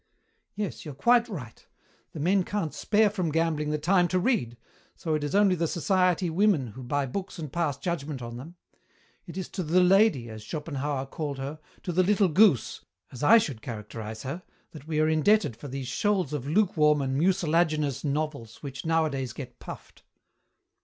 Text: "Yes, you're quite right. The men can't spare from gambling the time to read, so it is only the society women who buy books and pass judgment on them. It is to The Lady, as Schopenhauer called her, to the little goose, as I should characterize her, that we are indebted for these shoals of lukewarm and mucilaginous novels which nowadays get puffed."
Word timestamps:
"Yes, 0.55 0.83
you're 0.83 0.95
quite 0.95 1.29
right. 1.29 1.63
The 2.13 2.19
men 2.19 2.43
can't 2.43 2.73
spare 2.73 3.07
from 3.11 3.29
gambling 3.31 3.69
the 3.69 3.77
time 3.77 4.07
to 4.07 4.17
read, 4.17 4.57
so 4.95 5.13
it 5.13 5.23
is 5.23 5.35
only 5.35 5.53
the 5.53 5.67
society 5.67 6.27
women 6.27 6.69
who 6.69 6.81
buy 6.81 7.05
books 7.05 7.37
and 7.37 7.53
pass 7.53 7.77
judgment 7.77 8.19
on 8.19 8.35
them. 8.35 8.55
It 9.27 9.37
is 9.37 9.47
to 9.49 9.61
The 9.61 9.79
Lady, 9.83 10.27
as 10.27 10.41
Schopenhauer 10.41 11.05
called 11.05 11.37
her, 11.37 11.59
to 11.83 11.91
the 11.91 12.01
little 12.01 12.29
goose, 12.29 12.83
as 13.11 13.21
I 13.21 13.37
should 13.37 13.61
characterize 13.61 14.23
her, 14.23 14.41
that 14.71 14.87
we 14.87 14.99
are 14.99 15.07
indebted 15.07 15.55
for 15.55 15.67
these 15.67 15.87
shoals 15.87 16.33
of 16.33 16.47
lukewarm 16.47 16.99
and 17.03 17.15
mucilaginous 17.15 18.03
novels 18.03 18.63
which 18.63 18.83
nowadays 18.83 19.33
get 19.33 19.59
puffed." 19.59 20.01